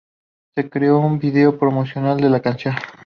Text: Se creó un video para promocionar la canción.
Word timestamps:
Se 0.55 0.67
creó 0.67 0.97
un 0.97 1.19
video 1.19 1.51
para 1.51 1.59
promocionar 1.59 2.19
la 2.21 2.39
canción. 2.39 2.73